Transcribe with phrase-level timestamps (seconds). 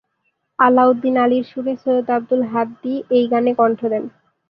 [0.59, 4.03] আলাউদ্দিন আলীর সুরে সৈয়দ আব্দুল হাদী এই গানে কন্ঠ দেন।